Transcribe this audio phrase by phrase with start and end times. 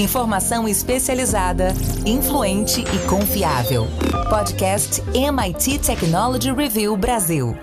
[0.00, 1.74] Informação especializada,
[2.06, 3.86] influente e confiável.
[4.30, 7.54] Podcast MIT Technology Review Brasil.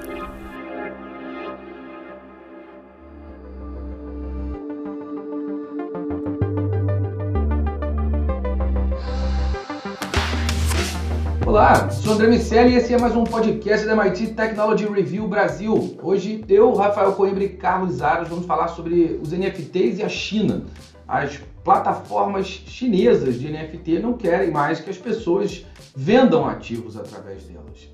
[11.44, 15.98] Olá, sou André Miceli e esse é mais um podcast da MIT Technology Review Brasil.
[16.04, 20.66] Hoje eu, Rafael Coimbra e Carlos Aros vamos falar sobre os NFTs e a China.
[21.08, 27.90] As plataformas chinesas de NFT não querem mais que as pessoas vendam ativos através delas.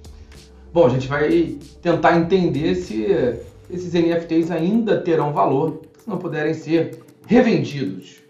[0.71, 3.03] Bom, a gente vai tentar entender se
[3.71, 8.21] esses NFTs ainda terão valor se não puderem ser revendidos.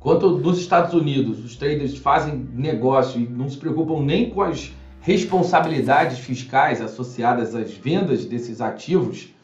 [0.00, 4.72] Enquanto nos Estados Unidos os traders fazem negócio e não se preocupam nem com as
[5.02, 9.34] responsabilidades fiscais associadas às vendas desses ativos,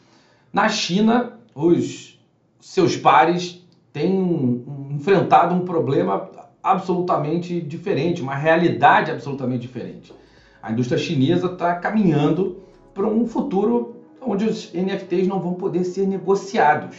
[0.51, 2.17] na China os
[2.59, 6.29] seus pares têm enfrentado um problema
[6.63, 10.13] absolutamente diferente, uma realidade absolutamente diferente.
[10.61, 12.61] A indústria chinesa está caminhando
[12.93, 16.97] para um futuro onde os NFTs não vão poder ser negociados.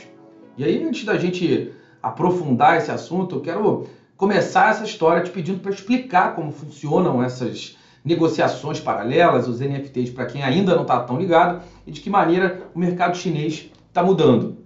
[0.56, 1.72] E aí, antes da gente
[2.02, 7.76] aprofundar esse assunto, eu quero começar essa história te pedindo para explicar como funcionam essas
[8.04, 12.62] negociações paralelas, os NFTs, para quem ainda não está tão ligado, e de que maneira
[12.74, 14.58] o mercado chinês está mudando.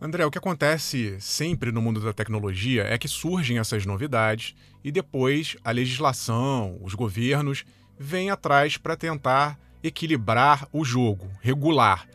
[0.00, 4.92] André, o que acontece sempre no mundo da tecnologia é que surgem essas novidades e
[4.92, 7.64] depois a legislação, os governos
[7.98, 12.06] vem atrás para tentar equilibrar o jogo, regular.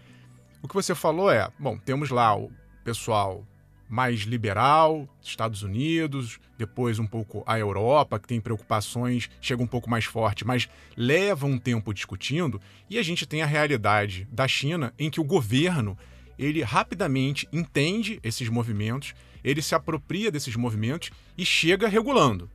[0.62, 2.50] O que você falou é, bom, temos lá o
[2.86, 3.44] pessoal
[3.94, 9.88] mais liberal, Estados Unidos, depois um pouco a Europa, que tem preocupações, chega um pouco
[9.88, 10.68] mais forte, mas
[10.98, 12.60] leva um tempo discutindo,
[12.90, 15.96] e a gente tem a realidade da China, em que o governo
[16.40, 22.50] ele rapidamente entende esses movimentos, ele se apropria desses movimentos e chega regulando.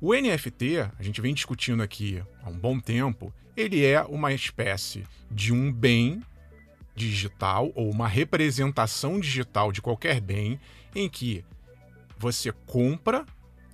[0.00, 5.04] O NFT, a gente vem discutindo aqui há um bom tempo, ele é uma espécie
[5.30, 6.22] de um bem
[7.08, 10.60] digital ou uma representação digital de qualquer bem
[10.94, 11.44] em que
[12.18, 13.24] você compra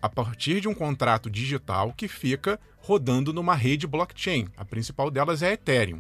[0.01, 4.47] a partir de um contrato digital que fica rodando numa rede blockchain.
[4.57, 5.99] A principal delas é a Ethereum.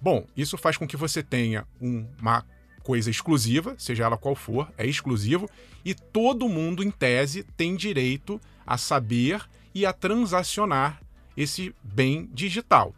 [0.00, 2.44] Bom, isso faz com que você tenha uma
[2.82, 5.48] coisa exclusiva, seja ela qual for, é exclusivo,
[5.84, 11.00] e todo mundo, em tese, tem direito a saber e a transacionar
[11.36, 12.94] esse bem digital.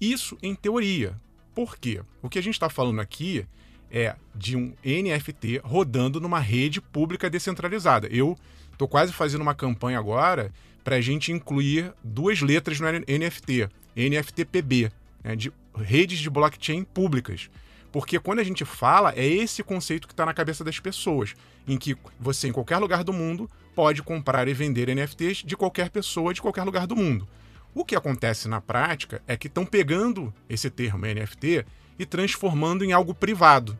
[0.00, 1.20] Isso em teoria.
[1.54, 2.00] Por quê?
[2.20, 3.46] O que a gente está falando aqui
[3.90, 8.08] é de um NFT rodando numa rede pública descentralizada.
[8.08, 8.36] Eu
[8.72, 14.90] estou quase fazendo uma campanha agora para a gente incluir duas letras no NFT, NFTPB,
[15.22, 17.48] né, de redes de blockchain públicas.
[17.92, 21.34] Porque quando a gente fala, é esse conceito que está na cabeça das pessoas,
[21.66, 25.90] em que você, em qualquer lugar do mundo, pode comprar e vender NFTs de qualquer
[25.90, 27.28] pessoa, de qualquer lugar do mundo.
[27.74, 31.66] O que acontece na prática é que estão pegando esse termo NFT
[31.98, 33.78] e transformando em algo privado.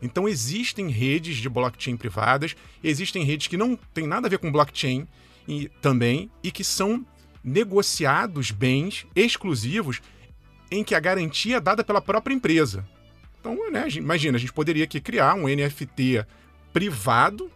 [0.00, 4.50] Então existem redes de blockchain privadas, existem redes que não têm nada a ver com
[4.50, 5.06] blockchain
[5.46, 7.04] e, também e que são
[7.42, 10.00] negociados bens exclusivos
[10.70, 12.86] em que a garantia é dada pela própria empresa.
[13.40, 16.24] Então, né, imagina, a gente poderia aqui criar um NFT
[16.72, 17.50] privado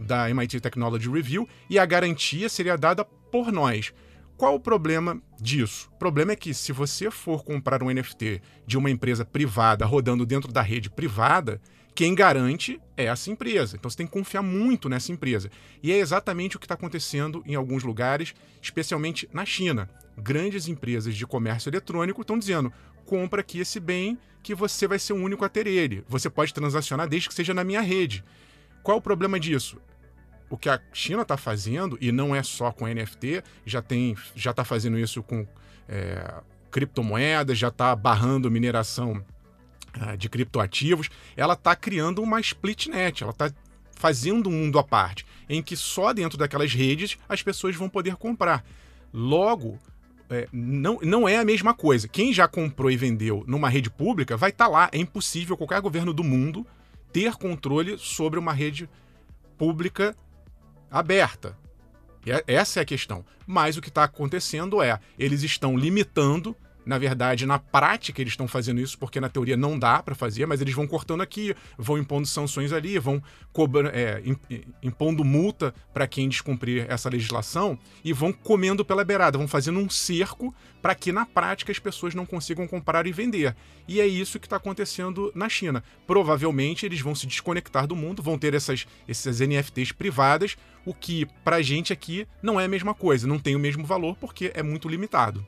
[0.00, 3.92] da MIT Technology Review e a garantia seria dada por nós.
[4.36, 5.88] Qual o problema disso?
[5.94, 10.26] O problema é que se você for comprar um NFT de uma empresa privada rodando
[10.26, 11.58] dentro da rede privada,
[11.94, 13.76] quem garante é essa empresa.
[13.76, 15.50] Então você tem que confiar muito nessa empresa.
[15.82, 19.88] E é exatamente o que está acontecendo em alguns lugares, especialmente na China.
[20.18, 22.70] Grandes empresas de comércio eletrônico estão dizendo:
[23.06, 26.04] compra aqui esse bem que você vai ser o único a ter ele.
[26.06, 28.22] Você pode transacionar desde que seja na minha rede.
[28.82, 29.78] Qual o problema disso?
[30.48, 34.52] O que a China está fazendo, e não é só com NFT, já tem, já
[34.52, 35.46] está fazendo isso com
[35.88, 36.34] é,
[36.70, 39.24] criptomoedas, já está barrando mineração
[40.00, 43.50] é, de criptoativos, ela está criando uma splitnet, ela está
[43.96, 48.16] fazendo um mundo à parte, em que só dentro daquelas redes as pessoas vão poder
[48.16, 48.64] comprar.
[49.12, 49.78] Logo,
[50.28, 52.06] é, não, não é a mesma coisa.
[52.06, 54.88] Quem já comprou e vendeu numa rede pública vai estar tá lá.
[54.92, 56.66] É impossível qualquer governo do mundo
[57.12, 58.88] ter controle sobre uma rede
[59.56, 60.14] pública
[60.90, 61.56] aberta.
[62.46, 63.24] Essa é a questão.
[63.46, 66.56] Mas o que está acontecendo é, eles estão limitando
[66.86, 70.46] na verdade, na prática, eles estão fazendo isso porque na teoria não dá para fazer,
[70.46, 73.20] mas eles vão cortando aqui, vão impondo sanções ali, vão
[73.52, 74.22] cobrando, é,
[74.80, 79.90] impondo multa para quem descumprir essa legislação e vão comendo pela beirada, vão fazendo um
[79.90, 83.56] cerco para que na prática as pessoas não consigam comprar e vender.
[83.88, 85.82] E é isso que está acontecendo na China.
[86.06, 91.26] Provavelmente eles vão se desconectar do mundo, vão ter essas, essas NFTs privadas, o que
[91.42, 94.62] para gente aqui não é a mesma coisa, não tem o mesmo valor porque é
[94.62, 95.44] muito limitado.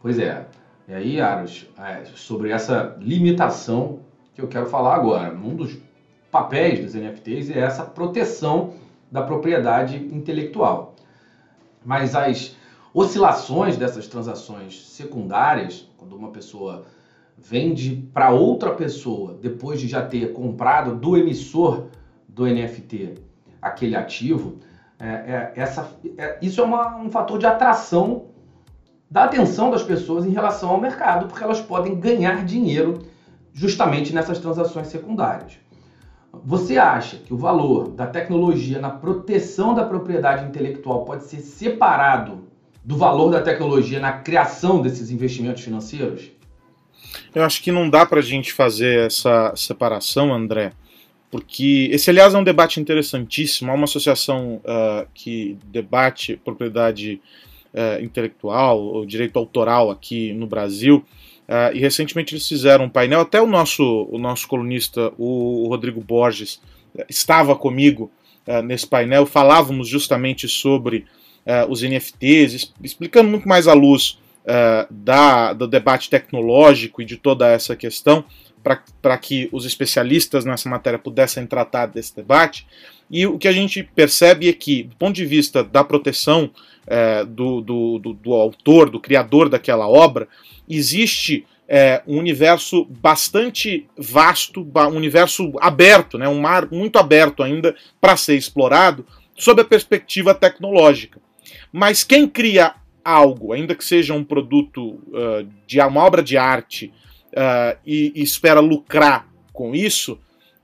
[0.00, 0.46] Pois é.
[0.86, 4.00] E aí, Aros, é, sobre essa limitação
[4.34, 5.34] que eu quero falar agora.
[5.34, 5.76] Um dos
[6.30, 8.74] papéis dos NFTs é essa proteção
[9.10, 10.94] da propriedade intelectual.
[11.84, 12.56] Mas as
[12.94, 16.84] oscilações dessas transações secundárias, quando uma pessoa
[17.36, 21.86] vende para outra pessoa depois de já ter comprado do emissor
[22.28, 23.14] do NFT
[23.60, 24.58] aquele ativo,
[24.98, 28.27] é, é, essa, é, isso é uma, um fator de atração
[29.10, 33.06] da atenção das pessoas em relação ao mercado, porque elas podem ganhar dinheiro
[33.52, 35.58] justamente nessas transações secundárias.
[36.44, 42.46] Você acha que o valor da tecnologia na proteção da propriedade intelectual pode ser separado
[42.84, 46.30] do valor da tecnologia na criação desses investimentos financeiros?
[47.34, 50.72] Eu acho que não dá para a gente fazer essa separação, André,
[51.30, 53.70] porque esse, aliás, é um debate interessantíssimo.
[53.70, 57.20] Há uma associação uh, que debate propriedade
[57.78, 61.04] é, intelectual, ou direito autoral aqui no Brasil.
[61.48, 66.00] Uh, e recentemente eles fizeram um painel, até o nosso, o nosso colunista, o, Rodrigo
[66.00, 66.60] Borges,
[66.98, 68.10] é, estava comigo
[68.48, 71.06] uh, nesse painel, falávamos justamente sobre
[71.46, 74.18] uh, os NFTs, explicando muito mais à luz
[74.90, 78.24] da, do debate tecnológico e de toda essa questão,
[79.02, 82.66] para que os especialistas nessa matéria pudessem tratar desse debate.
[83.10, 86.50] E o que a gente percebe é que, do ponto de vista da proteção
[86.88, 90.26] é, do, do, do, do, autor, do criador daquela obra,
[90.68, 97.76] existe é, um universo bastante vasto, um universo aberto, né, um mar muito aberto ainda
[98.00, 99.06] para ser explorado,
[99.36, 101.20] sob a perspectiva tecnológica.
[101.70, 102.74] Mas quem cria
[103.04, 106.92] algo, ainda que seja um produto uh, de uma obra de arte,
[107.32, 110.18] uh, e, e, espera lucrar com isso,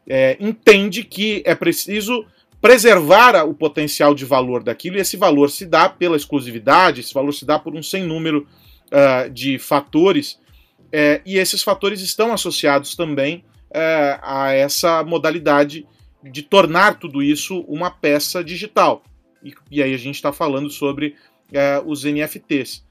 [0.06, 2.24] é, entende que é preciso
[2.64, 7.32] preservar o potencial de valor daquilo, e esse valor se dá pela exclusividade, esse valor
[7.32, 8.48] se dá por um sem número
[8.86, 10.40] uh, de fatores,
[10.84, 15.86] uh, e esses fatores estão associados também uh, a essa modalidade
[16.22, 19.02] de tornar tudo isso uma peça digital.
[19.44, 21.16] E, e aí a gente está falando sobre
[21.52, 22.82] eh, os NFTs.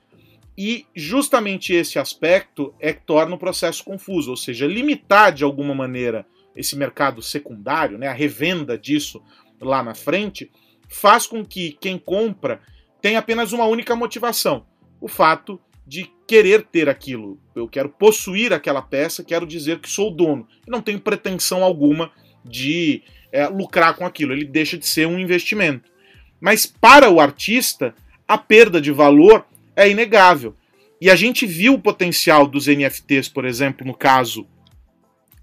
[0.55, 5.73] E justamente esse aspecto é que torna o processo confuso, ou seja, limitar de alguma
[5.73, 9.19] maneira esse mercado secundário, né, a revenda disso
[9.63, 10.51] lá na frente,
[10.87, 12.61] faz com que quem compra
[13.01, 14.65] tenha apenas uma única motivação:
[14.99, 17.39] o fato de querer ter aquilo.
[17.55, 20.47] Eu quero possuir aquela peça, quero dizer que sou o dono.
[20.67, 22.11] Não tenho pretensão alguma
[22.43, 24.31] de é, lucrar com aquilo.
[24.31, 25.91] Ele deixa de ser um investimento.
[26.39, 27.93] Mas para o artista,
[28.27, 29.45] a perda de valor
[29.75, 30.55] é inegável.
[31.01, 34.47] E a gente viu o potencial dos NFTs, por exemplo, no caso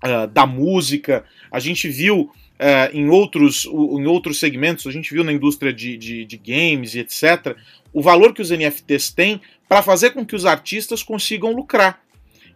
[0.02, 5.24] uh, da música, a gente viu uh, em, outros, em outros segmentos, a gente viu
[5.24, 7.56] na indústria de, de, de games e etc.,
[7.92, 12.00] o valor que os NFTs têm para fazer com que os artistas consigam lucrar.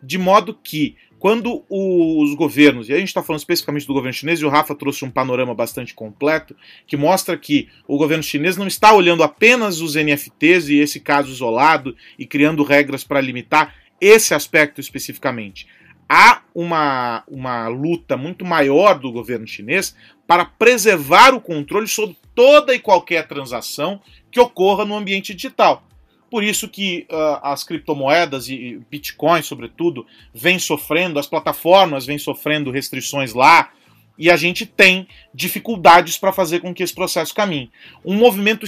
[0.00, 4.40] De modo que, quando os governos, e a gente está falando especificamente do governo chinês,
[4.40, 6.54] e o Rafa trouxe um panorama bastante completo,
[6.87, 11.32] que mostra que o governo chinês não está olhando apenas os NFTs e esse caso
[11.32, 15.66] isolado e criando regras para limitar esse aspecto especificamente
[16.08, 19.94] há uma, uma luta muito maior do governo chinês
[20.26, 25.82] para preservar o controle sobre toda e qualquer transação que ocorra no ambiente digital.
[26.30, 32.73] Por isso que uh, as criptomoedas e Bitcoin, sobretudo, vêm sofrendo, as plataformas vêm sofrendo
[32.73, 33.70] restrições lá,
[34.16, 37.71] e a gente tem dificuldades para fazer com que esse processo caminhe.
[38.04, 38.64] Um movimento,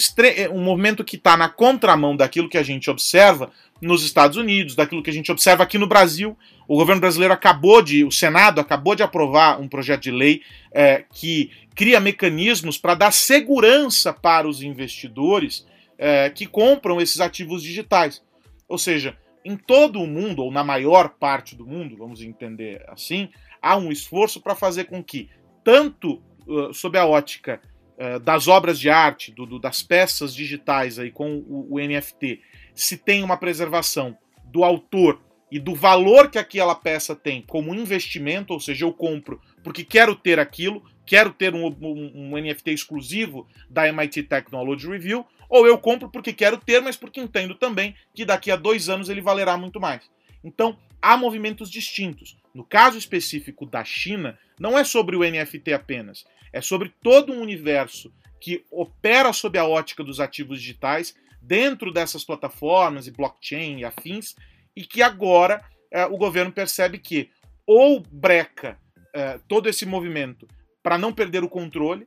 [0.52, 3.50] um movimento que está na contramão daquilo que a gente observa
[3.80, 6.36] nos Estados Unidos, daquilo que a gente observa aqui no Brasil.
[6.66, 11.04] O governo brasileiro acabou de, o Senado acabou de aprovar um projeto de lei é,
[11.12, 15.66] que cria mecanismos para dar segurança para os investidores
[15.98, 18.22] é, que compram esses ativos digitais.
[18.68, 23.28] Ou seja, em todo o mundo, ou na maior parte do mundo, vamos entender assim,
[23.66, 25.28] há um esforço para fazer com que,
[25.64, 27.60] tanto uh, sob a ótica
[27.98, 32.40] uh, das obras de arte, do, do, das peças digitais aí com o, o NFT,
[32.74, 35.20] se tem uma preservação do autor
[35.50, 40.14] e do valor que aquela peça tem como investimento, ou seja, eu compro porque quero
[40.14, 45.76] ter aquilo, quero ter um, um, um, NFT exclusivo da MIT Technology Review, ou eu
[45.76, 49.56] compro porque quero ter, mas porque entendo também que daqui a dois anos ele valerá
[49.56, 50.08] muito mais.
[50.46, 52.36] Então, há movimentos distintos.
[52.54, 57.42] No caso específico da China, não é sobre o NFT apenas, é sobre todo um
[57.42, 63.84] universo que opera sob a ótica dos ativos digitais dentro dessas plataformas e blockchain e
[63.84, 64.36] afins,
[64.74, 67.28] e que agora é, o governo percebe que
[67.66, 68.78] ou breca
[69.12, 70.46] é, todo esse movimento
[70.80, 72.06] para não perder o controle,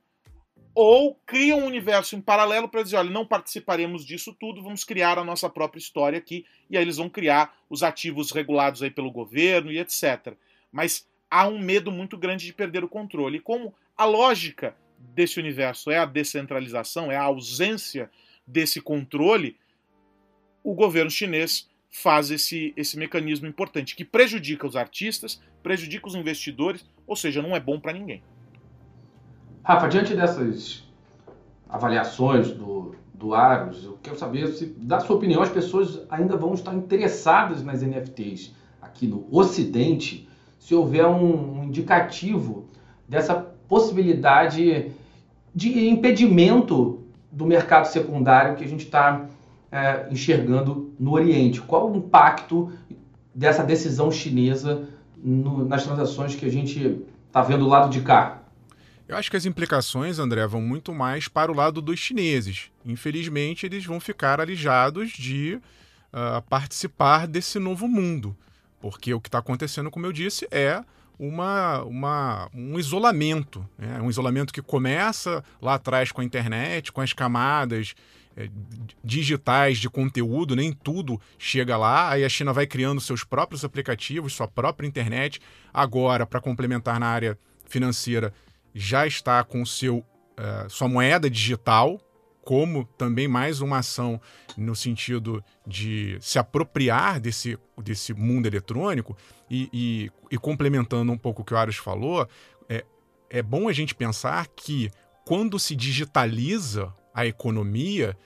[0.81, 5.19] ou cria um universo em paralelo para dizer, olha, não participaremos disso tudo, vamos criar
[5.19, 9.11] a nossa própria história aqui, e aí eles vão criar os ativos regulados aí pelo
[9.11, 10.35] governo e etc.
[10.71, 13.39] Mas há um medo muito grande de perder o controle.
[13.39, 18.09] E como a lógica desse universo é a descentralização, é a ausência
[18.47, 19.57] desse controle,
[20.63, 26.85] o governo chinês faz esse, esse mecanismo importante que prejudica os artistas, prejudica os investidores,
[27.05, 28.23] ou seja, não é bom para ninguém.
[29.63, 30.83] Rafa, diante dessas
[31.67, 36.53] avaliações do, do Aros, eu quero saber se, da sua opinião, as pessoas ainda vão
[36.53, 42.65] estar interessadas nas NFTs aqui no Ocidente, se houver um, um indicativo
[43.07, 43.35] dessa
[43.67, 44.91] possibilidade
[45.53, 49.27] de impedimento do mercado secundário que a gente está
[49.71, 51.61] é, enxergando no Oriente.
[51.61, 52.71] Qual o impacto
[53.33, 54.87] dessa decisão chinesa
[55.17, 58.38] no, nas transações que a gente está vendo do lado de cá?
[59.09, 62.69] Eu acho que as implicações, André, vão muito mais para o lado dos chineses.
[62.85, 65.55] Infelizmente, eles vão ficar alijados de
[66.13, 68.37] uh, participar desse novo mundo.
[68.79, 70.83] Porque o que está acontecendo, como eu disse, é
[71.17, 73.67] uma, uma, um isolamento.
[73.79, 73.99] Né?
[73.99, 77.95] Um isolamento que começa lá atrás com a internet, com as camadas
[78.37, 78.47] é,
[79.03, 82.11] digitais de conteúdo, nem tudo chega lá.
[82.11, 85.41] Aí a China vai criando seus próprios aplicativos, sua própria internet.
[85.73, 88.31] Agora, para complementar na área financeira,
[88.79, 91.99] já está com seu, uh, sua moeda digital,
[92.41, 94.21] como também mais uma ação
[94.57, 99.17] no sentido de se apropriar desse, desse mundo eletrônico
[99.49, 102.25] e, e, e complementando um pouco o que o Aros falou,
[102.69, 102.85] é,
[103.29, 104.89] é bom a gente pensar que
[105.25, 108.17] quando se digitaliza a economia,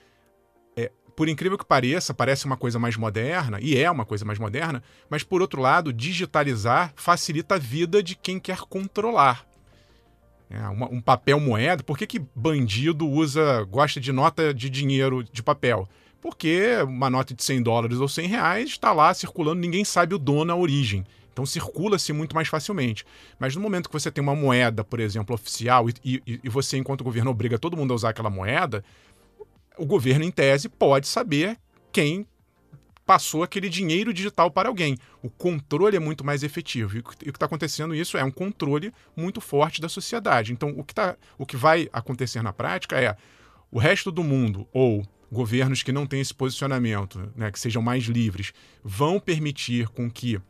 [0.76, 4.38] é, por incrível que pareça, parece uma coisa mais moderna, e é uma coisa mais
[4.38, 9.44] moderna, mas por outro lado, digitalizar facilita a vida de quem quer controlar.
[10.50, 15.24] É, uma, um papel moeda, por que, que bandido usa, gosta de nota de dinheiro
[15.24, 15.88] de papel?
[16.20, 20.18] Porque uma nota de 100 dólares ou 100 reais está lá circulando, ninguém sabe o
[20.18, 21.04] dono, a origem.
[21.32, 23.04] Então circula-se muito mais facilmente.
[23.38, 25.94] Mas no momento que você tem uma moeda, por exemplo, oficial, e,
[26.26, 28.84] e, e você, enquanto governo, obriga todo mundo a usar aquela moeda,
[29.76, 31.58] o governo, em tese, pode saber
[31.92, 32.26] quem
[33.06, 34.96] passou aquele dinheiro digital para alguém.
[35.22, 36.96] O controle é muito mais efetivo.
[36.96, 40.52] E o que está acontecendo isso é um controle muito forte da sociedade.
[40.52, 43.16] Então, o que, tá, o que vai acontecer na prática é
[43.70, 48.04] o resto do mundo ou governos que não têm esse posicionamento, né, que sejam mais
[48.04, 50.40] livres, vão permitir com que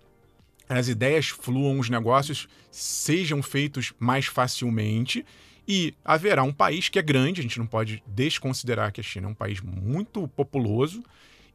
[0.68, 5.24] as ideias fluam, os negócios sejam feitos mais facilmente
[5.66, 9.28] e haverá um país que é grande, a gente não pode desconsiderar que a China
[9.28, 11.02] é um país muito populoso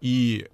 [0.02, 0.46] e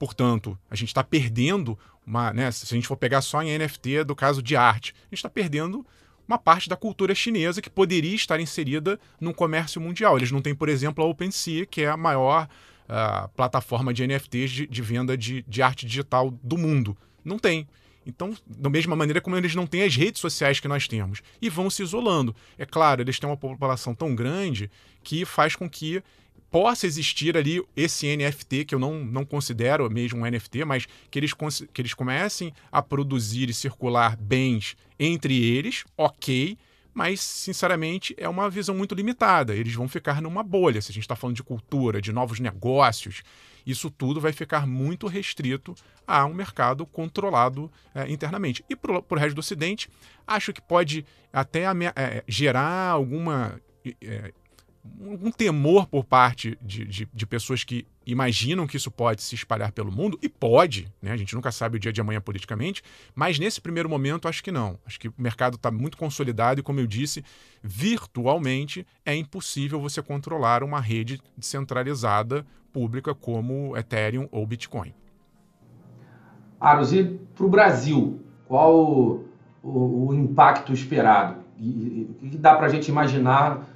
[0.00, 2.32] Portanto, a gente está perdendo uma.
[2.32, 5.18] Né, se a gente for pegar só em NFT do caso de arte, a gente
[5.18, 5.86] está perdendo
[6.26, 10.16] uma parte da cultura chinesa que poderia estar inserida no comércio mundial.
[10.16, 12.48] Eles não têm, por exemplo, a OpenSea, que é a maior
[12.88, 16.96] uh, plataforma de NFTs de, de venda de, de arte digital do mundo.
[17.22, 17.68] Não tem.
[18.06, 21.20] Então, da mesma maneira como eles não têm as redes sociais que nós temos.
[21.42, 22.34] E vão se isolando.
[22.56, 24.70] É claro, eles têm uma população tão grande
[25.02, 26.02] que faz com que
[26.50, 31.18] possa existir ali esse NFT, que eu não, não considero mesmo um NFT, mas que
[31.18, 31.32] eles,
[31.72, 36.58] que eles comecem a produzir e circular bens entre eles, ok,
[36.92, 39.54] mas sinceramente é uma visão muito limitada.
[39.54, 40.82] Eles vão ficar numa bolha.
[40.82, 43.22] Se a gente está falando de cultura, de novos negócios,
[43.64, 45.74] isso tudo vai ficar muito restrito
[46.06, 48.64] a um mercado controlado é, internamente.
[48.68, 49.88] E para o resto do Ocidente,
[50.26, 51.64] acho que pode até
[51.94, 53.60] é, gerar alguma
[54.02, 54.32] é,
[54.98, 59.72] um temor por parte de, de, de, pessoas que imaginam que isso pode se espalhar
[59.72, 61.12] pelo mundo, e pode, né?
[61.12, 62.82] a gente nunca sabe o dia de amanhã politicamente,
[63.14, 64.78] mas nesse primeiro momento acho que não.
[64.86, 67.22] Acho que o mercado está muito consolidado e, como eu disse,
[67.62, 74.94] virtualmente é impossível você controlar uma rede centralizada pública como Ethereum ou Bitcoin.
[76.58, 79.28] Aros, e para o Brasil, qual o,
[79.62, 81.40] o, o impacto esperado?
[81.58, 83.66] O que dá para a gente imaginar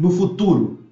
[0.00, 0.82] no futuro?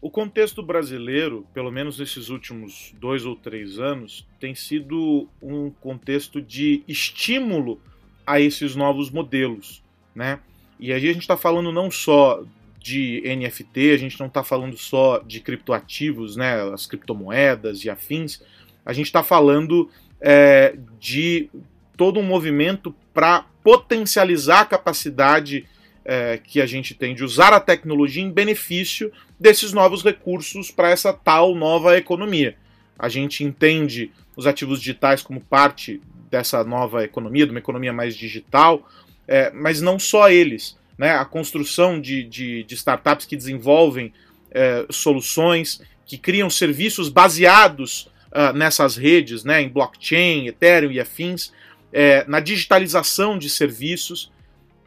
[0.00, 6.40] O contexto brasileiro, pelo menos nesses últimos dois ou três anos, tem sido um contexto
[6.40, 7.78] de estímulo
[8.26, 9.82] a esses novos modelos,
[10.14, 10.40] né?
[10.80, 12.42] E aí a gente está falando não só
[12.78, 18.42] de NFT, a gente não está falando só de criptoativos, né, as criptomoedas e afins,
[18.84, 19.88] a gente está falando
[20.20, 21.48] é, de
[21.96, 25.66] todo um movimento para potencializar a capacidade
[26.04, 30.90] é, que a gente tem de usar a tecnologia em benefício desses novos recursos para
[30.90, 32.56] essa tal nova economia.
[32.96, 38.14] A gente entende os ativos digitais como parte dessa nova economia, de uma economia mais
[38.14, 38.88] digital,
[39.26, 44.12] é, mas não só eles né, a construção de, de, de startups que desenvolvem
[44.50, 51.52] é, soluções, que criam serviços baseados uh, nessas redes, né, em blockchain, Ethereum e afins,
[51.94, 54.32] é, na digitalização de serviços.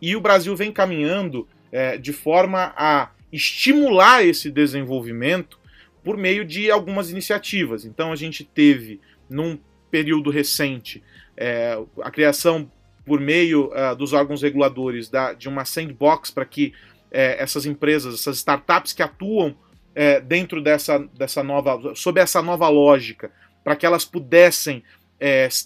[0.02, 5.58] E o Brasil vem caminhando é, de forma a estimular esse desenvolvimento
[6.04, 7.86] por meio de algumas iniciativas.
[7.86, 9.00] Então a gente teve,
[9.30, 9.58] num
[9.90, 11.02] período recente,
[11.36, 12.70] é, a criação
[13.06, 16.74] por meio uh, dos órgãos reguladores da, de uma sandbox para que
[17.10, 19.56] eh, essas empresas, essas startups que atuam
[19.96, 23.32] eh, dentro dessa, dessa nova, sob essa nova lógica,
[23.64, 24.84] para que elas pudessem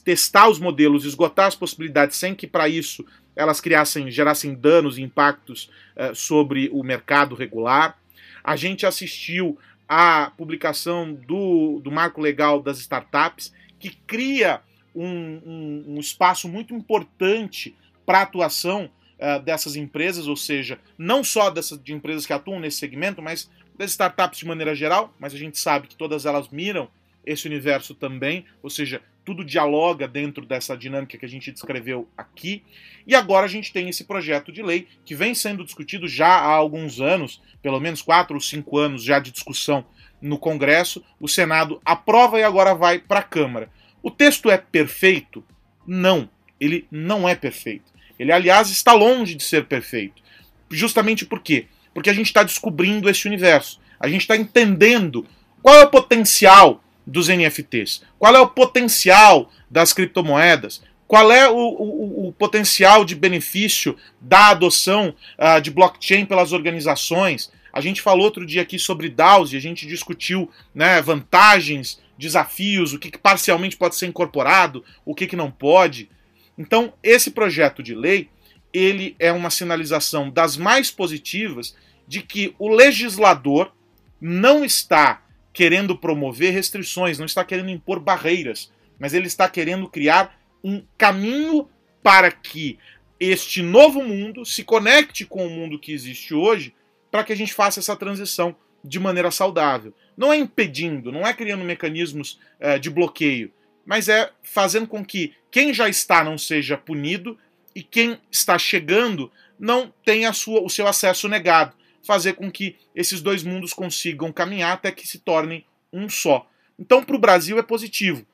[0.03, 3.05] testar os modelos, esgotar as possibilidades, sem que para isso
[3.35, 5.69] elas criassem, gerassem danos e impactos
[6.13, 7.97] sobre o mercado regular.
[8.43, 14.61] A gente assistiu à publicação do, do marco legal das startups, que cria
[14.95, 18.89] um, um, um espaço muito importante para a atuação
[19.19, 23.49] uh, dessas empresas, ou seja, não só dessas de empresas que atuam nesse segmento, mas
[23.77, 26.89] das startups de maneira geral, mas a gente sabe que todas elas miram
[27.25, 32.63] esse universo também, ou seja, tudo dialoga dentro dessa dinâmica que a gente descreveu aqui.
[33.05, 36.53] E agora a gente tem esse projeto de lei que vem sendo discutido já há
[36.53, 39.85] alguns anos, pelo menos quatro ou cinco anos já de discussão
[40.21, 41.03] no Congresso.
[41.19, 43.69] O Senado aprova e agora vai para a Câmara.
[44.01, 45.43] O texto é perfeito?
[45.85, 47.91] Não, ele não é perfeito.
[48.17, 50.21] Ele, aliás, está longe de ser perfeito.
[50.69, 51.65] Justamente por quê?
[51.93, 53.79] Porque a gente está descobrindo esse universo.
[53.99, 55.25] A gente está entendendo
[55.61, 61.55] qual é o potencial dos NFTs, qual é o potencial das criptomoedas, qual é o,
[61.55, 67.51] o, o potencial de benefício da adoção uh, de blockchain pelas organizações.
[67.73, 72.93] A gente falou outro dia aqui sobre DAOs e a gente discutiu né, vantagens desafios,
[72.93, 76.09] o que, que parcialmente pode ser incorporado, o que, que não pode.
[76.57, 78.29] Então, esse projeto de lei,
[78.71, 81.75] ele é uma sinalização das mais positivas
[82.07, 83.73] de que o legislador
[84.19, 85.21] não está
[85.53, 91.67] querendo promover restrições, não está querendo impor barreiras, mas ele está querendo criar um caminho
[92.03, 92.77] para que
[93.19, 96.73] este novo mundo se conecte com o mundo que existe hoje,
[97.11, 99.93] para que a gente faça essa transição de maneira saudável.
[100.17, 103.51] Não é impedindo, não é criando mecanismos é, de bloqueio,
[103.85, 107.37] mas é fazendo com que quem já está não seja punido
[107.75, 111.75] e quem está chegando não tenha sua, o seu acesso negado.
[112.03, 116.47] Fazer com que esses dois mundos consigam caminhar até que se tornem um só.
[116.79, 118.25] Então, para o Brasil é positivo.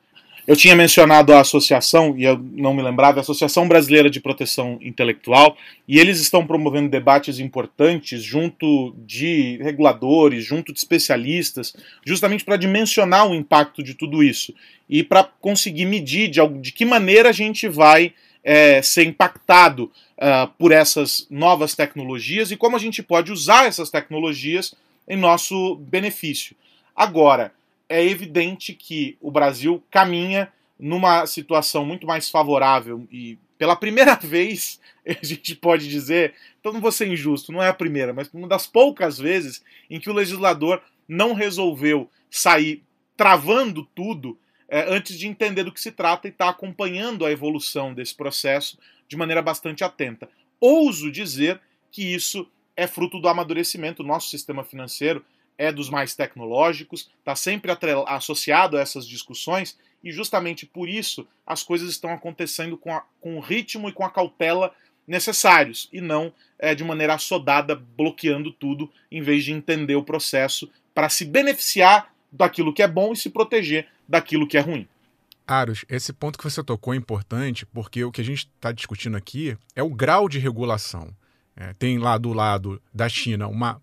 [0.48, 4.78] Eu tinha mencionado a associação, e eu não me lembrava, a Associação Brasileira de Proteção
[4.80, 5.54] Intelectual,
[5.86, 13.28] e eles estão promovendo debates importantes junto de reguladores, junto de especialistas, justamente para dimensionar
[13.28, 14.54] o impacto de tudo isso
[14.88, 18.14] e para conseguir medir de, de, que maneira a gente vai
[18.50, 23.90] é, ser impactado uh, por essas novas tecnologias e como a gente pode usar essas
[23.90, 24.74] tecnologias
[25.06, 26.56] em nosso benefício.
[26.96, 27.52] Agora,
[27.90, 34.80] é evidente que o Brasil caminha numa situação muito mais favorável e pela primeira vez
[35.06, 38.48] a gente pode dizer, então não vou ser injusto, não é a primeira, mas uma
[38.48, 42.82] das poucas vezes em que o legislador não resolveu sair
[43.14, 47.94] travando tudo é, antes de entender do que se trata e está acompanhando a evolução
[47.94, 48.78] desse processo
[49.08, 50.28] de maneira bastante atenta.
[50.60, 55.24] Ouso dizer que isso é fruto do amadurecimento do nosso sistema financeiro
[55.56, 57.72] é dos mais tecnológicos, está sempre
[58.06, 63.36] associado a essas discussões e justamente por isso as coisas estão acontecendo com, a, com
[63.36, 64.72] o ritmo e com a cautela
[65.06, 70.70] necessários e não é, de maneira assodada, bloqueando tudo, em vez de entender o processo
[70.94, 74.86] para se beneficiar daquilo que é bom e se proteger daquilo que é ruim.
[75.46, 79.16] Aros, esse ponto que você tocou é importante porque o que a gente está discutindo
[79.16, 81.08] aqui é o grau de regulação.
[81.56, 83.80] É, tem lá do lado da China uma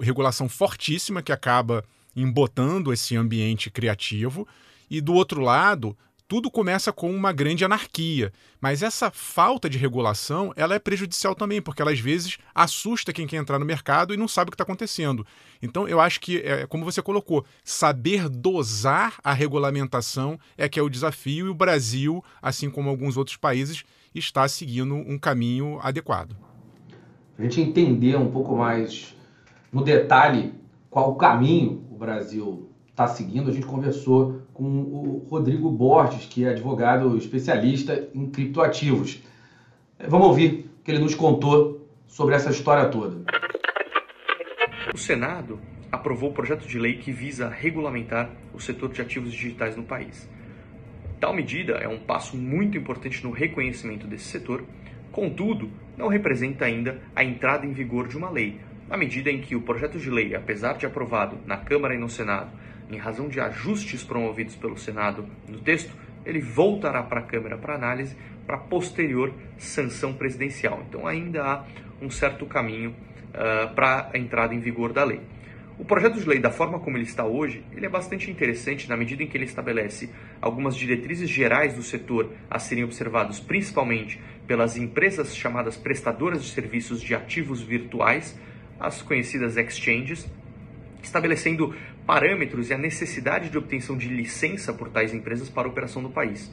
[0.00, 4.46] regulação fortíssima que acaba embotando esse ambiente criativo,
[4.90, 5.96] e do outro lado,
[6.30, 8.32] tudo começa com uma grande anarquia.
[8.60, 13.26] Mas essa falta de regulação ela é prejudicial também, porque ela às vezes assusta quem
[13.26, 15.26] quer entrar no mercado e não sabe o que está acontecendo.
[15.60, 20.82] Então eu acho que, é, como você colocou, saber dosar a regulamentação é que é
[20.84, 23.82] o desafio, e o Brasil, assim como alguns outros países,
[24.14, 26.36] está seguindo um caminho adequado.
[27.36, 29.16] A gente entender um pouco mais
[29.72, 30.54] no detalhe
[30.88, 32.69] qual o caminho o Brasil
[33.04, 39.22] está seguindo, a gente conversou com o Rodrigo Borges, que é advogado especialista em criptoativos.
[40.06, 43.24] Vamos ouvir o que ele nos contou sobre essa história toda.
[44.92, 45.58] O Senado
[45.90, 50.28] aprovou o projeto de lei que visa regulamentar o setor de ativos digitais no país.
[51.18, 54.64] Tal medida é um passo muito importante no reconhecimento desse setor,
[55.10, 59.56] contudo, não representa ainda a entrada em vigor de uma lei, na medida em que
[59.56, 62.50] o projeto de lei, apesar de aprovado na Câmara e no Senado,
[62.90, 67.74] em razão de ajustes promovidos pelo Senado no texto, ele voltará para a Câmara para
[67.74, 70.84] análise para posterior sanção presidencial.
[70.88, 71.64] Então ainda há
[72.02, 75.20] um certo caminho uh, para a entrada em vigor da lei.
[75.80, 78.98] O projeto de lei, da forma como ele está hoje, ele é bastante interessante na
[78.98, 84.76] medida em que ele estabelece algumas diretrizes gerais do setor a serem observados principalmente pelas
[84.76, 88.38] empresas chamadas prestadoras de serviços de ativos virtuais,
[88.78, 90.28] as conhecidas exchanges,
[91.02, 91.74] estabelecendo
[92.06, 96.10] parâmetros e a necessidade de obtenção de licença por tais empresas para a operação no
[96.10, 96.52] país.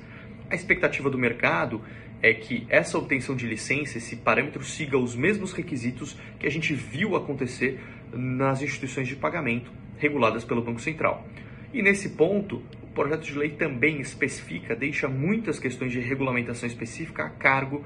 [0.49, 1.81] A expectativa do mercado
[2.21, 6.73] é que essa obtenção de licença, esse parâmetro, siga os mesmos requisitos que a gente
[6.73, 7.79] viu acontecer
[8.11, 11.27] nas instituições de pagamento reguladas pelo Banco Central.
[11.73, 17.25] E nesse ponto, o projeto de lei também especifica, deixa muitas questões de regulamentação específica
[17.25, 17.85] a cargo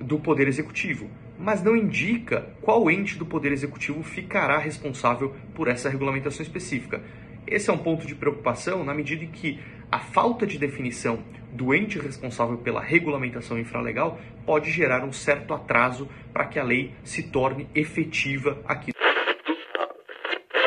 [0.00, 1.08] do Poder Executivo,
[1.42, 7.02] mas não indica qual ente do Poder Executivo ficará responsável por essa regulamentação específica.
[7.44, 9.58] Esse é um ponto de preocupação na medida em que
[9.90, 11.18] a falta de definição
[11.52, 16.94] do ente responsável pela regulamentação infralegal pode gerar um certo atraso para que a lei
[17.02, 18.92] se torne efetiva aqui.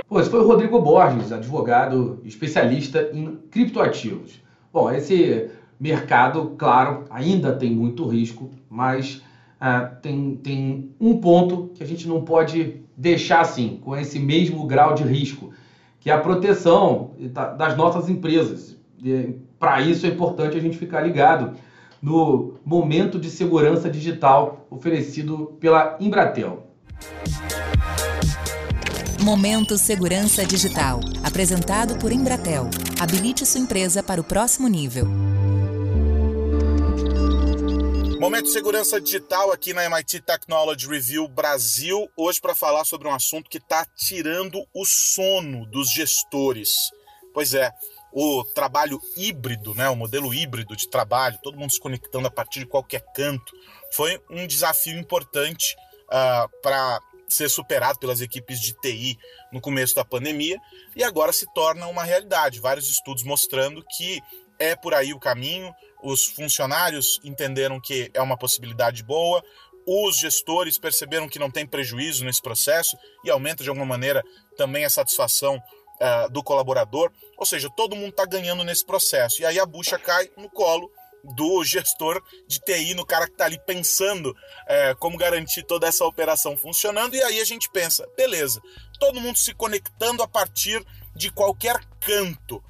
[0.09, 4.43] Pô, esse foi o Rodrigo Borges, advogado especialista em criptoativos.
[4.73, 9.23] Bom, esse mercado, claro, ainda tem muito risco, mas
[9.67, 14.67] ah, tem, tem um ponto que a gente não pode deixar assim, com esse mesmo
[14.67, 15.49] grau de risco,
[15.99, 17.13] que é a proteção
[17.58, 18.78] das nossas empresas.
[19.58, 21.58] Para isso é importante a gente ficar ligado
[21.99, 26.67] no momento de segurança digital oferecido pela Embratel.
[29.23, 32.69] Momento Segurança Digital, apresentado por Embratel.
[32.99, 35.08] Habilite sua empresa para o próximo nível.
[38.19, 43.13] Momento de segurança digital aqui na MIT Technology Review Brasil, hoje para falar sobre um
[43.13, 46.71] assunto que está tirando o sono dos gestores.
[47.34, 47.71] Pois é,
[48.12, 52.60] o trabalho híbrido, né, o modelo híbrido de trabalho, todo mundo se conectando a partir
[52.60, 53.54] de qualquer canto,
[53.91, 55.75] foi um desafio importante
[56.06, 59.17] uh, ah, para ser superado pelas equipes de TI
[59.51, 60.60] no começo da pandemia
[60.95, 62.60] e agora se torna uma realidade.
[62.60, 64.21] Vários estudos mostrando que
[64.59, 69.43] é por aí o caminho, os funcionários entenderam que é uma possibilidade boa,
[69.87, 74.23] os gestores perceberam que não tem prejuízo nesse processo e aumenta de alguma maneira
[74.57, 77.11] também a satisfação uh, do colaborador.
[77.37, 79.41] Ou seja, todo mundo está ganhando nesse processo.
[79.41, 80.89] E aí a bucha cai no colo
[81.35, 86.05] do gestor de TI, no cara que está ali pensando uh, como garantir toda essa
[86.05, 87.15] operação funcionando.
[87.15, 88.59] E aí a gente pensa, beleza,
[88.99, 90.83] todo mundo se conectando a partir
[91.15, 92.63] de qualquer canto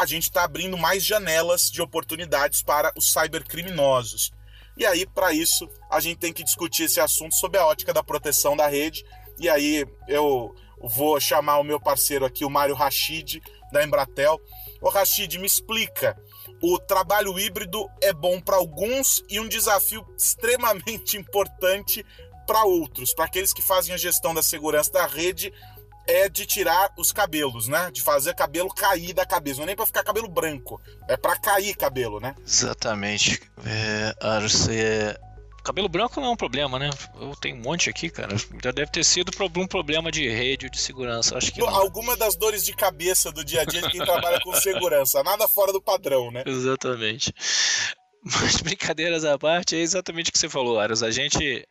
[0.00, 4.32] a gente está abrindo mais janelas de oportunidades para os cybercriminosos.
[4.74, 8.02] E aí, para isso, a gente tem que discutir esse assunto sob a ótica da
[8.02, 9.04] proteção da rede.
[9.38, 14.40] E aí eu vou chamar o meu parceiro aqui, o Mário Rachid, da Embratel.
[14.80, 16.16] Ô Rachid, me explica.
[16.62, 22.02] O trabalho híbrido é bom para alguns e um desafio extremamente importante
[22.46, 25.52] para outros, para aqueles que fazem a gestão da segurança da rede
[26.10, 27.90] é de tirar os cabelos, né?
[27.92, 29.58] De fazer cabelo cair da cabeça.
[29.58, 30.80] Não é nem pra ficar cabelo branco.
[31.08, 32.34] É pra cair cabelo, né?
[32.44, 33.40] Exatamente.
[33.64, 34.14] É,
[34.70, 35.20] é...
[35.62, 36.88] Cabelo branco não é um problema, né?
[37.20, 38.34] Eu tenho um monte aqui, cara.
[38.62, 41.36] Já deve ter sido um problema de rede ou de segurança.
[41.36, 41.68] Acho que não.
[41.68, 45.22] Alguma das dores de cabeça do dia a dia de quem trabalha com segurança.
[45.22, 46.42] Nada fora do padrão, né?
[46.46, 47.34] Exatamente.
[48.24, 51.02] Mas brincadeiras à parte, é exatamente o que você falou, Aras.
[51.02, 51.66] A gente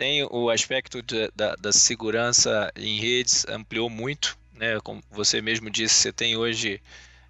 [0.00, 4.80] tem o aspecto de, da, da, segurança em redes, ampliou muito, né?
[4.82, 6.80] Como você mesmo disse, você tem hoje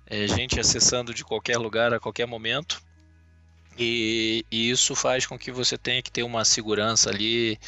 [0.06, 2.80] é, gente acessando de qualquer lugar a qualquer momento.
[3.76, 7.58] E, e, isso faz com que você tenha que ter uma segurança ali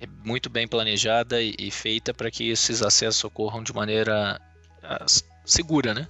[0.00, 4.40] é, muito bem planejada e, e feita para que esses acessos ocorram de maneira
[5.44, 6.08] segura, né?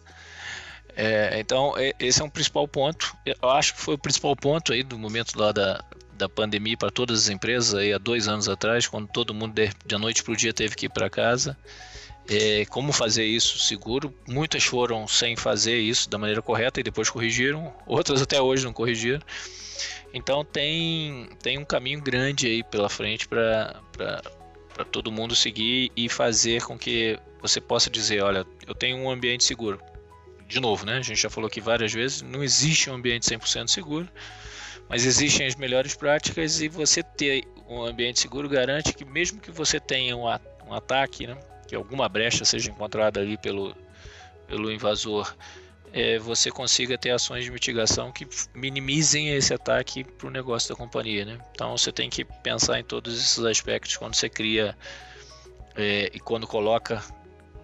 [0.95, 3.17] É, então, esse é um principal ponto.
[3.25, 5.83] Eu acho que foi o principal ponto aí do momento lá da,
[6.19, 9.71] da pandemia para todas as empresas, aí há dois anos atrás, quando todo mundo de,
[9.87, 11.57] de noite para o dia teve que ir para casa.
[12.29, 14.13] É, como fazer isso seguro?
[14.29, 18.73] Muitas foram sem fazer isso da maneira correta e depois corrigiram, outras até hoje não
[18.73, 19.23] corrigiram.
[20.13, 23.81] Então tem, tem um caminho grande aí pela frente para
[24.91, 29.45] todo mundo seguir e fazer com que você possa dizer, olha, eu tenho um ambiente
[29.45, 29.81] seguro
[30.47, 30.97] de novo, né?
[30.97, 34.09] A gente já falou aqui várias vezes, não existe um ambiente 100% seguro,
[34.89, 39.51] mas existem as melhores práticas e você ter um ambiente seguro garante que mesmo que
[39.51, 40.25] você tenha um,
[40.67, 41.37] um ataque, né?
[41.67, 43.77] que alguma brecha seja encontrada ali pelo,
[44.47, 45.37] pelo invasor,
[45.93, 50.75] é, você consiga ter ações de mitigação que minimizem esse ataque para o negócio da
[50.75, 51.25] companhia.
[51.27, 51.39] Né?
[51.53, 54.77] Então você tem que pensar em todos esses aspectos quando você cria
[55.77, 57.03] é, e quando coloca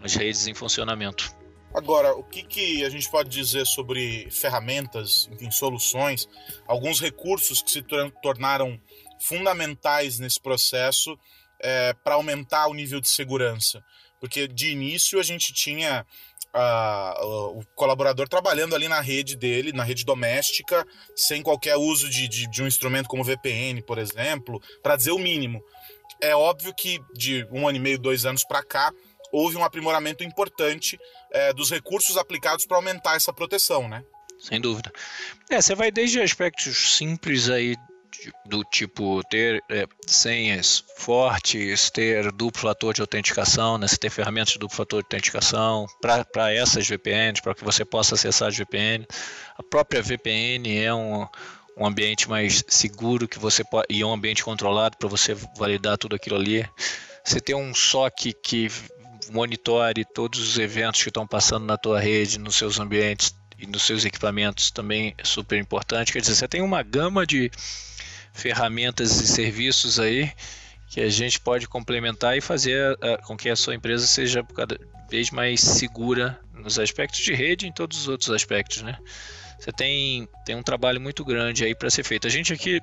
[0.03, 1.35] as redes em funcionamento.
[1.75, 6.29] Agora, o que, que a gente pode dizer sobre ferramentas, enfim, soluções,
[6.69, 7.85] alguns recursos que se
[8.23, 8.81] tornaram
[9.21, 11.19] fundamentais nesse processo
[11.61, 13.85] é, para aumentar o nível de segurança?
[14.21, 16.07] Porque de início a gente tinha
[16.55, 22.29] uh, o colaborador trabalhando ali na rede dele, na rede doméstica, sem qualquer uso de,
[22.29, 25.61] de, de um instrumento como VPN, por exemplo, para dizer o mínimo.
[26.21, 28.93] É óbvio que de um ano e meio, dois anos para cá,
[29.35, 30.99] houve um aprimoramento importante
[31.33, 34.05] é, dos recursos aplicados para aumentar essa proteção, né?
[34.39, 34.93] Sem dúvida.
[35.51, 37.75] É, você vai desde aspectos simples aí
[38.47, 43.89] do tipo ter é, senhas fortes, ter duplo fator de autenticação, né?
[43.89, 48.15] Você ter ferramentas de duplo fator de autenticação para essas VPNs, para que você possa
[48.15, 49.05] acessar as VPN.
[49.59, 51.27] A própria VPN é um,
[51.77, 56.15] um ambiente mais seguro que você pode, e um ambiente controlado para você validar tudo
[56.15, 56.65] aquilo ali.
[57.25, 58.69] Você ter um SOC que
[59.31, 63.83] monitore todos os eventos que estão passando na tua rede, nos seus ambientes e nos
[63.83, 66.13] seus equipamentos também é super importante.
[66.13, 67.51] Quer dizer, você tem uma gama de
[68.33, 70.33] ferramentas e serviços aí
[70.89, 74.79] que a gente pode complementar e fazer a, com que a sua empresa seja cada
[75.09, 78.99] vez mais segura nos aspectos de rede e em todos os outros aspectos, né?
[79.59, 82.27] Você tem, tem um trabalho muito grande aí para ser feito.
[82.27, 82.81] A gente aqui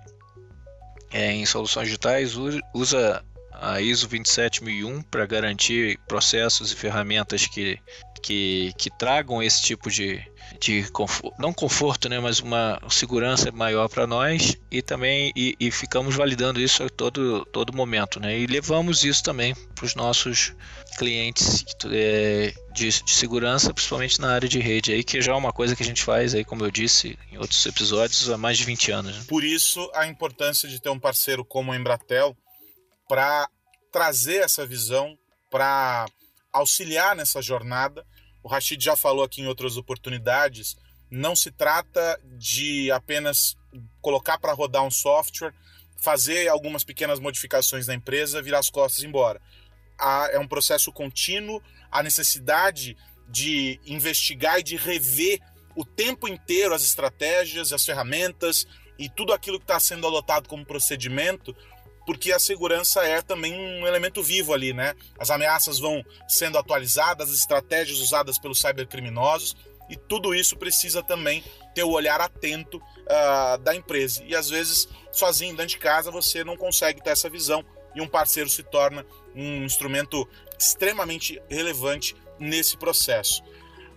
[1.12, 2.36] é, em soluções digitais
[2.74, 3.24] usa
[3.62, 7.78] a ISO 27001 para garantir processos e ferramentas que,
[8.24, 10.20] que, que tragam esse tipo de,
[10.60, 15.70] de conforto, não conforto, né, mas uma segurança maior para nós e também e, e,
[15.70, 20.56] ficamos validando isso a todo, todo momento, né, e levamos isso também para os nossos
[20.98, 25.54] clientes é, de, de, segurança, principalmente na área de rede, aí que já é uma
[25.54, 28.64] coisa que a gente faz aí, como eu disse em outros episódios, há mais de
[28.64, 29.18] 20 anos.
[29.18, 29.24] Né?
[29.28, 32.36] Por isso a importância de ter um parceiro como a Embratel
[33.12, 33.50] para
[33.92, 35.20] trazer essa visão,
[35.50, 36.06] para
[36.54, 38.06] auxiliar nessa jornada.
[38.42, 40.78] O Rashid já falou aqui em outras oportunidades,
[41.10, 43.58] não se trata de apenas
[44.00, 45.54] colocar para rodar um software,
[46.02, 49.42] fazer algumas pequenas modificações na empresa, virar as costas e embora.
[50.32, 52.96] é um processo contínuo, a necessidade
[53.28, 55.42] de investigar e de rever
[55.76, 58.66] o tempo inteiro as estratégias, as ferramentas
[58.98, 61.54] e tudo aquilo que está sendo adotado como procedimento
[62.06, 64.96] porque a segurança é também um elemento vivo ali, né?
[65.20, 69.56] As ameaças vão sendo atualizadas, as estratégias usadas pelos cybercriminosos,
[69.90, 71.44] e tudo isso precisa também
[71.76, 74.24] ter o olhar atento uh, da empresa.
[74.26, 78.08] E às vezes, sozinho, dentro de casa, você não consegue ter essa visão, e um
[78.08, 83.44] parceiro se torna um instrumento extremamente relevante nesse processo.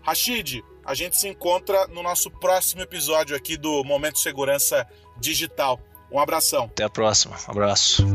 [0.03, 4.87] Rashid, a gente se encontra no nosso próximo episódio aqui do Momento Segurança
[5.19, 5.81] Digital.
[6.11, 6.65] Um abração.
[6.65, 7.37] Até a próxima.
[7.49, 8.07] Um abraço.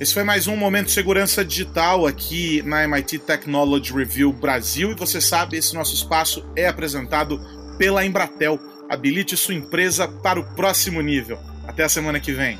[0.00, 4.92] Esse foi mais um Momento Segurança Digital aqui na MIT Technology Review Brasil.
[4.92, 7.40] E você sabe, esse nosso espaço é apresentado
[7.76, 8.60] pela Embratel.
[8.88, 11.38] Habilite sua empresa para o próximo nível.
[11.66, 12.58] Até a semana que vem.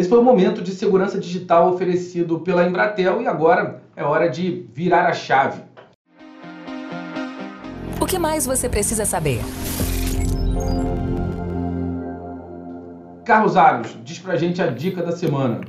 [0.00, 4.66] Esse foi o momento de segurança digital oferecido pela Embratel e agora é hora de
[4.72, 5.62] virar a chave.
[8.00, 9.40] O que mais você precisa saber?
[13.26, 15.60] Carlos Aros, diz pra gente a dica da semana.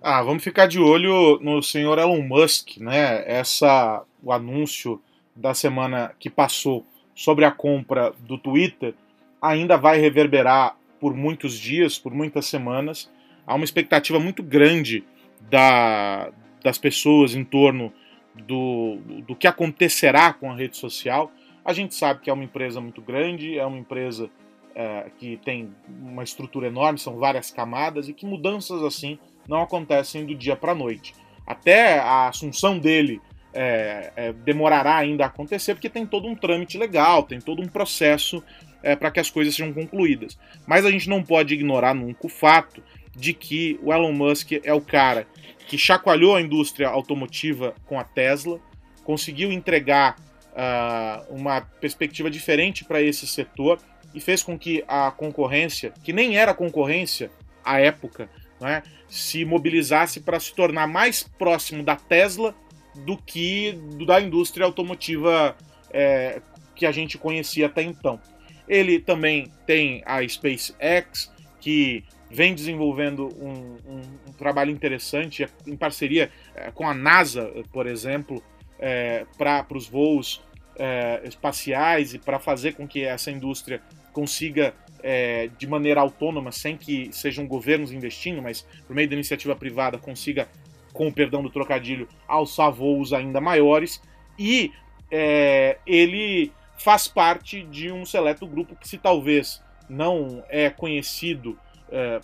[0.00, 3.24] Ah, vamos ficar de olho no senhor Elon Musk, né?
[3.28, 5.02] Essa o anúncio
[5.34, 8.94] da semana que passou sobre a compra do Twitter
[9.42, 13.12] ainda vai reverberar por muitos dias, por muitas semanas
[13.46, 15.04] há uma expectativa muito grande
[15.50, 16.30] da,
[16.62, 17.92] das pessoas em torno
[18.34, 21.30] do, do que acontecerá com a rede social.
[21.64, 24.30] A gente sabe que é uma empresa muito grande, é uma empresa
[24.74, 30.24] é, que tem uma estrutura enorme, são várias camadas, e que mudanças assim não acontecem
[30.24, 31.14] do dia para a noite.
[31.46, 33.20] Até a assunção dele
[33.52, 37.68] é, é, demorará ainda a acontecer, porque tem todo um trâmite legal, tem todo um
[37.68, 38.42] processo
[38.82, 40.38] é, para que as coisas sejam concluídas.
[40.66, 42.82] Mas a gente não pode ignorar nunca o fato
[43.16, 45.26] de que o Elon Musk é o cara
[45.66, 48.60] que chacoalhou a indústria automotiva com a Tesla,
[49.02, 50.16] conseguiu entregar
[50.52, 53.78] uh, uma perspectiva diferente para esse setor
[54.14, 57.30] e fez com que a concorrência, que nem era concorrência
[57.64, 58.28] à época,
[58.60, 62.54] né, se mobilizasse para se tornar mais próximo da Tesla
[62.94, 65.56] do que da indústria automotiva
[65.90, 66.40] é,
[66.76, 68.20] que a gente conhecia até então.
[68.68, 76.30] Ele também tem a SpaceX, que vem desenvolvendo um, um, um trabalho interessante em parceria
[76.54, 78.42] é, com a NASA, por exemplo,
[78.76, 80.42] é, para os voos
[80.76, 83.80] é, espaciais e para fazer com que essa indústria
[84.12, 89.54] consiga, é, de maneira autônoma, sem que sejam governos investindo, mas por meio da iniciativa
[89.54, 90.48] privada, consiga,
[90.92, 94.02] com o perdão do trocadilho, alçar voos ainda maiores.
[94.36, 94.72] E
[95.08, 101.56] é, ele faz parte de um seleto grupo que, se talvez não é conhecido,
[101.94, 102.18] é,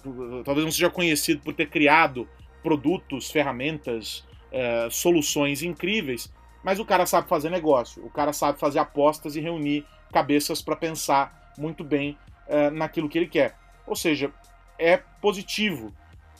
[0.44, 2.28] talvez não seja conhecido por ter criado
[2.60, 6.32] produtos, ferramentas, é, soluções incríveis,
[6.64, 10.74] mas o cara sabe fazer negócio, o cara sabe fazer apostas e reunir cabeças para
[10.74, 13.56] pensar muito bem é, naquilo que ele quer.
[13.86, 14.32] Ou seja,
[14.76, 15.94] é positivo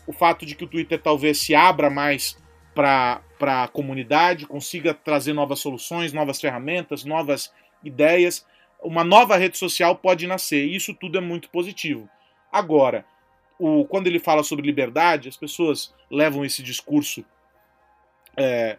[0.06, 2.36] o fato de que o Twitter talvez se abra mais
[2.74, 7.52] para a comunidade, consiga trazer novas soluções, novas ferramentas, novas
[7.84, 8.44] ideias.
[8.82, 12.08] Uma nova rede social pode nascer, e isso tudo é muito positivo.
[12.50, 13.04] Agora,
[13.60, 17.22] o, quando ele fala sobre liberdade, as pessoas levam esse discurso
[18.34, 18.78] é,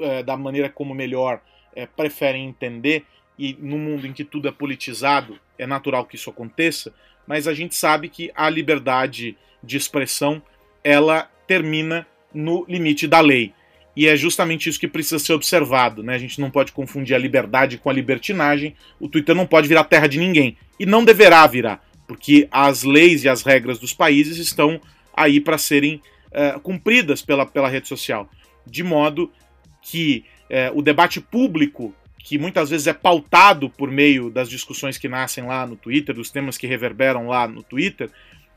[0.00, 1.40] é, da maneira como melhor
[1.74, 3.06] é, preferem entender,
[3.38, 6.92] e no mundo em que tudo é politizado, é natural que isso aconteça,
[7.26, 10.42] mas a gente sabe que a liberdade de expressão
[10.84, 13.54] ela termina no limite da lei.
[13.96, 16.02] E é justamente isso que precisa ser observado.
[16.02, 16.14] Né?
[16.14, 18.74] A gente não pode confundir a liberdade com a libertinagem.
[18.98, 20.56] O Twitter não pode virar terra de ninguém.
[20.80, 24.78] E não deverá virar, porque as leis e as regras dos países estão
[25.16, 28.28] aí para serem uh, cumpridas pela, pela rede social.
[28.66, 29.32] De modo
[29.80, 35.08] que é, o debate público, que muitas vezes é pautado por meio das discussões que
[35.08, 38.10] nascem lá no Twitter, dos temas que reverberam lá no Twitter,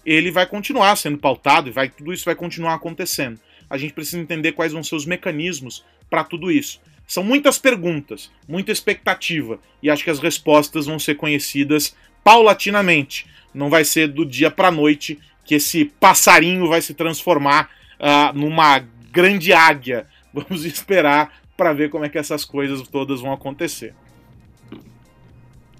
[0.05, 3.39] ele vai continuar sendo pautado e vai, tudo isso vai continuar acontecendo.
[3.69, 6.81] A gente precisa entender quais vão ser os mecanismos para tudo isso.
[7.07, 13.27] São muitas perguntas, muita expectativa, e acho que as respostas vão ser conhecidas paulatinamente.
[13.55, 18.37] Não vai ser do dia para a noite que esse passarinho vai se transformar uh,
[18.37, 18.79] numa
[19.11, 23.95] grande águia Vamos esperar para ver como é que essas coisas todas vão acontecer.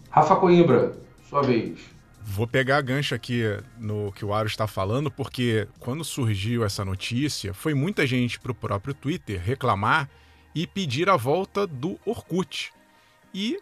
[0.10, 0.98] Rafa Coimbra,
[1.30, 1.78] sua vez.
[2.22, 3.44] Vou pegar a gancho aqui
[3.78, 8.54] no que o Aro está falando, porque quando surgiu essa notícia, foi muita gente para
[8.54, 10.10] o próprio Twitter reclamar
[10.56, 12.72] e pedir a volta do Orkut.
[13.34, 13.60] E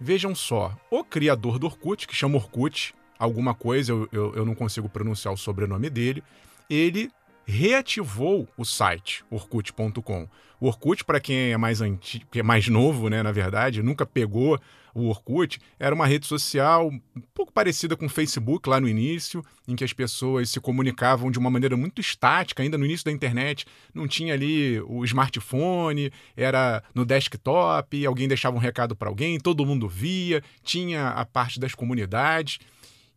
[0.00, 4.54] vejam só, o criador do Orkut, que chama Orkut, alguma coisa, eu, eu, eu não
[4.54, 6.24] consigo pronunciar o sobrenome dele,
[6.68, 7.10] ele
[7.46, 10.26] reativou o site orkut.com.
[10.60, 14.60] O Orkut, para quem é mais antigo, é mais novo, né, na verdade, nunca pegou
[14.94, 19.42] o Orkut, era uma rede social um pouco parecida com o Facebook lá no início,
[19.66, 23.12] em que as pessoas se comunicavam de uma maneira muito estática, ainda no início da
[23.12, 29.40] internet, não tinha ali o smartphone, era no desktop, alguém deixava um recado para alguém,
[29.40, 32.58] todo mundo via, tinha a parte das comunidades.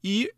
[0.03, 0.33] E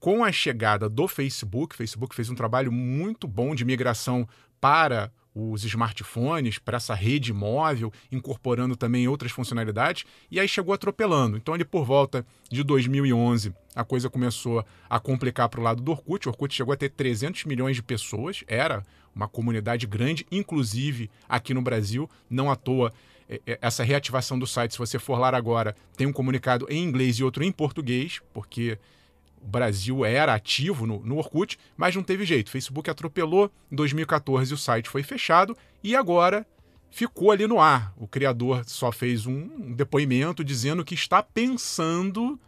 [0.00, 4.28] com a chegada do Facebook, o Facebook fez um trabalho muito bom de migração
[4.60, 11.36] para os smartphones, para essa rede móvel, incorporando também outras funcionalidades, e aí chegou atropelando.
[11.36, 15.90] Então, ali por volta de 2011, a coisa começou a complicar para o lado do
[15.90, 16.28] Orkut.
[16.28, 21.52] O Orkut chegou a ter 300 milhões de pessoas, era uma comunidade grande, inclusive aqui
[21.52, 22.92] no Brasil, não à toa.
[23.28, 26.82] É, é, essa reativação do site, se você for lá agora, tem um comunicado em
[26.82, 28.78] inglês e outro em português, porque
[29.42, 32.48] o Brasil era ativo no, no Orkut, mas não teve jeito.
[32.48, 36.46] O Facebook atropelou, em 2014 o site foi fechado e agora
[36.90, 37.92] ficou ali no ar.
[37.96, 42.38] O criador só fez um depoimento dizendo que está pensando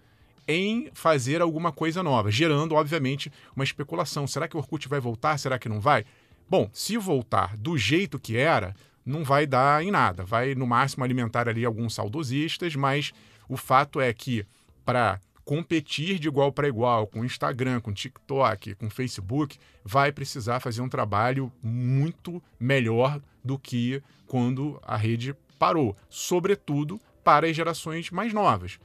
[0.49, 4.27] em fazer alguma coisa nova, gerando, obviamente, uma especulação.
[4.27, 5.39] Será que o Orkut vai voltar?
[5.39, 6.05] Será que não vai?
[6.49, 8.75] Bom, se voltar do jeito que era,
[9.07, 10.25] não vai dar em nada.
[10.25, 13.13] Vai, no máximo, alimentar ali alguns saudosistas, mas
[13.49, 14.45] o fato é que
[14.85, 20.81] para competir de igual para igual com Instagram, com TikTok, com Facebook, vai precisar fazer
[20.81, 28.33] um trabalho muito melhor do que quando a rede parou, sobretudo para as gerações mais
[28.33, 28.79] novas.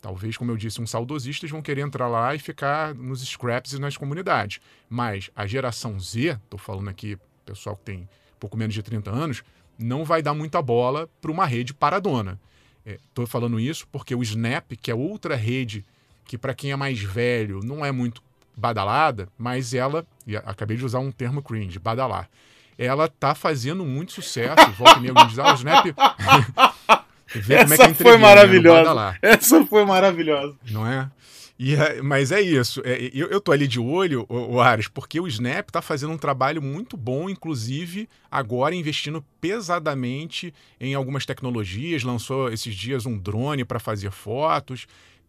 [0.00, 3.80] Talvez, como eu disse, uns saudosistas vão querer entrar lá e ficar nos scraps e
[3.80, 4.60] nas comunidades.
[4.88, 8.08] Mas a geração Z, estou falando aqui, pessoal que tem
[8.38, 9.42] pouco menos de 30 anos,
[9.78, 12.38] não vai dar muita bola para uma rede paradona.
[12.84, 15.84] Estou é, falando isso porque o Snap, que é outra rede
[16.24, 18.22] que para quem é mais velho não é muito
[18.56, 22.28] badalada, mas ela, e acabei de usar um termo cringe, badalar,
[22.76, 24.70] ela tá fazendo muito sucesso.
[24.72, 25.86] Volta e meia, diz, ah, o Snap...
[27.34, 28.94] Vê Essa como é que foi né, maravilhosa.
[28.94, 30.56] Né, Essa foi maravilhosa.
[30.70, 31.10] Não é?
[31.58, 32.80] E, é, mas é isso.
[32.84, 36.12] É, eu, eu tô ali de olho, o, o Ares, porque o Snap está fazendo
[36.12, 42.04] um trabalho muito bom, inclusive agora investindo pesadamente em algumas tecnologias.
[42.04, 44.86] Lançou esses dias um drone para fazer fotos.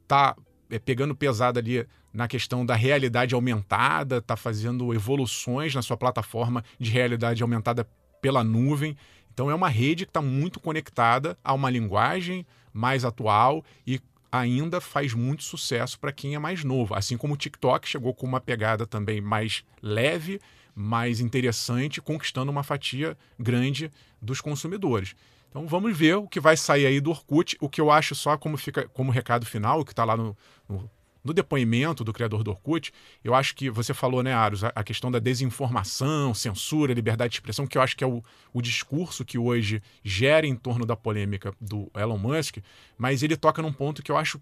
[0.07, 0.36] Tá
[0.69, 6.63] é, pegando pesado ali na questão da realidade aumentada, tá fazendo evoluções na sua plataforma
[6.80, 7.88] de realidade aumentada
[8.21, 8.95] pela nuvem.
[9.34, 13.99] Então é uma rede que está muito conectada a uma linguagem mais atual e
[14.32, 16.93] ainda faz muito sucesso para quem é mais novo.
[16.95, 20.39] Assim como o TikTok chegou com uma pegada também mais leve,
[20.75, 25.15] mais interessante, conquistando uma fatia grande dos consumidores.
[25.49, 27.57] Então vamos ver o que vai sair aí do Orkut.
[27.59, 30.38] O que eu acho só como fica como recado final, o que está lá no,
[30.67, 30.89] no
[31.24, 32.91] no depoimento do criador do Orkut,
[33.24, 37.67] eu acho que você falou, né, Aros, a, questão da desinformação, censura, liberdade de expressão,
[37.67, 41.53] que eu acho que é o, o discurso que hoje gera em torno da polêmica
[41.59, 42.57] do Elon Musk,
[42.97, 44.39] mas ele toca num ponto que eu acho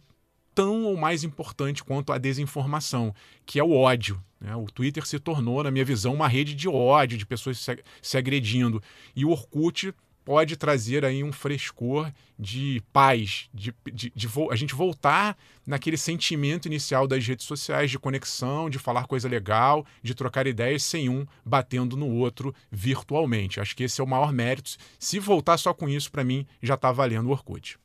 [0.57, 3.13] tão ou mais importante quanto a desinformação,
[3.45, 4.19] que é o ódio.
[4.39, 4.55] Né?
[4.55, 8.17] O Twitter se tornou, na minha visão, uma rede de ódio, de pessoas se, se
[8.17, 8.81] agredindo.
[9.15, 9.93] E o Orkut
[10.27, 16.65] pode trazer aí um frescor de paz, de, de, de, a gente voltar naquele sentimento
[16.65, 21.25] inicial das redes sociais de conexão, de falar coisa legal, de trocar ideias sem um
[21.45, 23.61] batendo no outro virtualmente.
[23.61, 24.71] Acho que esse é o maior mérito.
[24.99, 27.79] Se voltar só com isso, para mim, já está valendo o Orkut.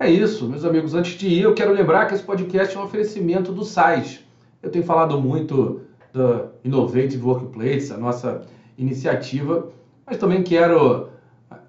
[0.00, 0.94] É isso, meus amigos.
[0.94, 4.20] Antes de ir, eu quero lembrar que esse podcast é um oferecimento do SAIS.
[4.62, 8.46] Eu tenho falado muito da Innovative Workplace, a nossa
[8.78, 9.70] iniciativa,
[10.06, 11.12] mas também quero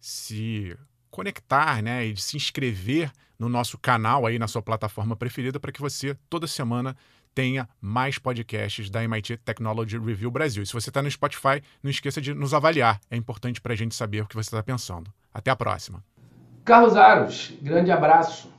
[0.00, 0.76] se
[1.10, 5.72] conectar, né, e de se inscrever no nosso canal aí na sua plataforma preferida para
[5.72, 6.96] que você toda semana
[7.34, 10.62] tenha mais podcasts da MIT Technology Review Brasil.
[10.62, 13.00] E se você está no Spotify, não esqueça de nos avaliar.
[13.08, 15.12] É importante para a gente saber o que você está pensando.
[15.32, 16.02] Até a próxima.
[16.64, 18.52] Carlos Aros, grande abraço.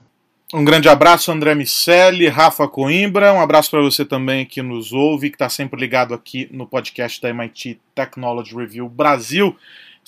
[0.51, 3.31] Um grande abraço, André Miceli, Rafa Coimbra.
[3.33, 7.21] Um abraço para você também que nos ouve, que está sempre ligado aqui no podcast
[7.21, 9.55] da MIT Technology Review Brasil.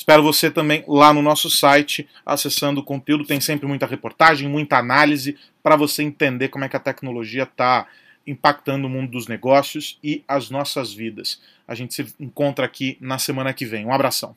[0.01, 3.23] Espero você também lá no nosso site, acessando o conteúdo.
[3.23, 7.85] Tem sempre muita reportagem, muita análise para você entender como é que a tecnologia está
[8.25, 11.39] impactando o mundo dos negócios e as nossas vidas.
[11.67, 13.85] A gente se encontra aqui na semana que vem.
[13.85, 14.35] Um abração.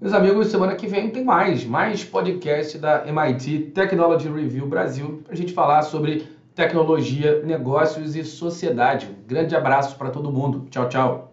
[0.00, 5.34] Meus amigos, semana que vem tem mais, mais podcast da MIT Technology Review Brasil para
[5.34, 9.06] a gente falar sobre tecnologia, negócios e sociedade.
[9.06, 10.66] Um grande abraço para todo mundo.
[10.68, 11.32] Tchau, tchau.